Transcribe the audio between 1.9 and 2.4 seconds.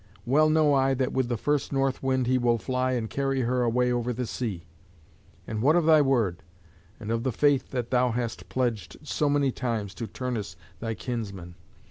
wind he